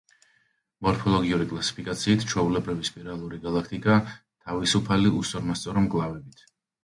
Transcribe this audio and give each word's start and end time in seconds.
მორფოლოგიური 0.85 1.45
კლასიფიკაციით, 1.49 2.23
ჩვეულებრივი 2.31 2.89
სპირალური 2.89 3.39
გალაქტიკაა 3.45 3.99
თავისუფალი, 4.13 5.13
უსწორმასწორო 5.21 5.85
მკლავებით. 5.89 6.43